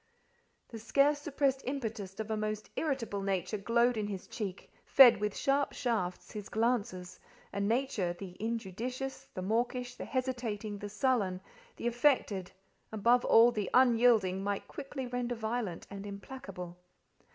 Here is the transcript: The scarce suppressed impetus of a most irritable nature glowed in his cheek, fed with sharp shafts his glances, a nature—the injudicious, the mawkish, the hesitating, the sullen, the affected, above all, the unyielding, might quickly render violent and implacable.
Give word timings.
The 0.69 0.79
scarce 0.79 1.19
suppressed 1.19 1.61
impetus 1.63 2.19
of 2.19 2.31
a 2.31 2.35
most 2.35 2.71
irritable 2.75 3.21
nature 3.21 3.59
glowed 3.59 3.97
in 3.97 4.07
his 4.07 4.25
cheek, 4.25 4.73
fed 4.83 5.21
with 5.21 5.37
sharp 5.37 5.73
shafts 5.73 6.31
his 6.31 6.49
glances, 6.49 7.19
a 7.53 7.59
nature—the 7.59 8.31
injudicious, 8.39 9.27
the 9.35 9.43
mawkish, 9.43 9.93
the 9.93 10.05
hesitating, 10.05 10.79
the 10.79 10.89
sullen, 10.89 11.39
the 11.75 11.85
affected, 11.85 12.51
above 12.91 13.23
all, 13.25 13.51
the 13.51 13.69
unyielding, 13.75 14.43
might 14.43 14.67
quickly 14.67 15.05
render 15.05 15.35
violent 15.35 15.85
and 15.91 16.07
implacable. 16.07 16.79